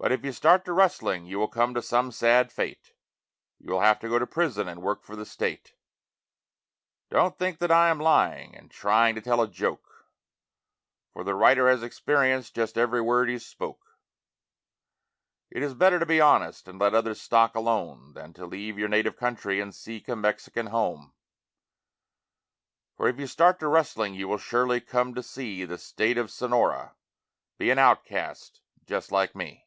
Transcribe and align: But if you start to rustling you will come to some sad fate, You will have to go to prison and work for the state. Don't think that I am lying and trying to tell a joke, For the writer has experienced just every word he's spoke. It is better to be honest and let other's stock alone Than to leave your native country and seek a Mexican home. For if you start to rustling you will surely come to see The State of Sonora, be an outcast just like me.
But 0.00 0.12
if 0.12 0.24
you 0.24 0.30
start 0.30 0.64
to 0.64 0.72
rustling 0.72 1.26
you 1.26 1.40
will 1.40 1.48
come 1.48 1.74
to 1.74 1.82
some 1.82 2.12
sad 2.12 2.52
fate, 2.52 2.92
You 3.58 3.72
will 3.72 3.80
have 3.80 3.98
to 3.98 4.08
go 4.08 4.20
to 4.20 4.28
prison 4.28 4.68
and 4.68 4.80
work 4.80 5.02
for 5.02 5.16
the 5.16 5.26
state. 5.26 5.74
Don't 7.10 7.36
think 7.36 7.58
that 7.58 7.72
I 7.72 7.88
am 7.90 7.98
lying 7.98 8.54
and 8.56 8.70
trying 8.70 9.16
to 9.16 9.20
tell 9.20 9.42
a 9.42 9.48
joke, 9.50 10.06
For 11.12 11.24
the 11.24 11.34
writer 11.34 11.68
has 11.68 11.82
experienced 11.82 12.54
just 12.54 12.78
every 12.78 13.00
word 13.00 13.28
he's 13.28 13.44
spoke. 13.44 13.98
It 15.50 15.64
is 15.64 15.74
better 15.74 15.98
to 15.98 16.06
be 16.06 16.20
honest 16.20 16.68
and 16.68 16.78
let 16.78 16.94
other's 16.94 17.20
stock 17.20 17.56
alone 17.56 18.12
Than 18.12 18.32
to 18.34 18.46
leave 18.46 18.78
your 18.78 18.88
native 18.88 19.16
country 19.16 19.60
and 19.60 19.74
seek 19.74 20.08
a 20.08 20.14
Mexican 20.14 20.66
home. 20.68 21.12
For 22.96 23.08
if 23.08 23.18
you 23.18 23.26
start 23.26 23.58
to 23.58 23.68
rustling 23.68 24.14
you 24.14 24.28
will 24.28 24.38
surely 24.38 24.80
come 24.80 25.12
to 25.16 25.24
see 25.24 25.64
The 25.64 25.76
State 25.76 26.18
of 26.18 26.30
Sonora, 26.30 26.94
be 27.58 27.70
an 27.72 27.80
outcast 27.80 28.60
just 28.86 29.10
like 29.10 29.34
me. 29.34 29.64